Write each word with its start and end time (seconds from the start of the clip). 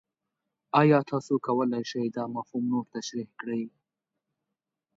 ایا 0.79 0.99
تاسو 1.09 1.33
کولی 1.45 1.81
شئ 1.89 2.05
دا 2.15 2.23
مفهوم 2.35 2.63
نور 2.71 2.85
تشریح 2.93 3.29
کړئ؟ 3.39 3.63